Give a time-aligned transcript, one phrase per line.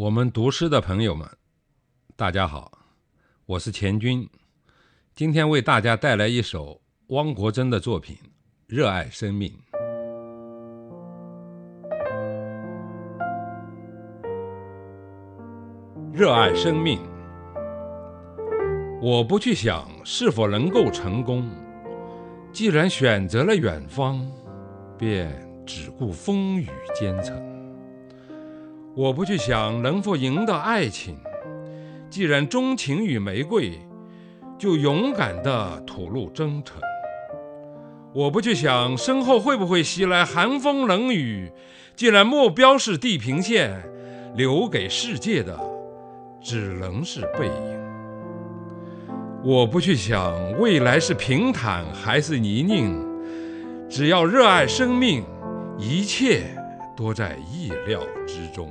[0.00, 1.28] 我们读诗的朋友们，
[2.16, 2.72] 大家好，
[3.44, 4.26] 我是钱军，
[5.14, 8.16] 今天为大家带来一首汪国真的作品
[8.66, 9.52] 《热爱生命》。
[16.14, 16.98] 热爱生命，
[19.02, 21.46] 我不去想是否能够成功，
[22.54, 24.26] 既然选择了远方，
[24.96, 25.30] 便
[25.66, 26.66] 只顾风雨
[26.98, 27.59] 兼程。
[28.96, 31.16] 我不去想能否赢得爱情，
[32.10, 33.78] 既然钟情于玫瑰，
[34.58, 36.80] 就勇敢地吐露真诚。
[38.12, 41.52] 我不去想身后会不会袭来寒风冷雨，
[41.94, 43.80] 既然目标是地平线，
[44.34, 45.56] 留给世界的
[46.42, 47.80] 只能是背影。
[49.44, 52.98] 我不去想未来是平坦还是泥泞，
[53.88, 55.22] 只要热爱生命，
[55.78, 56.42] 一切。
[57.00, 58.70] 多在意料之中。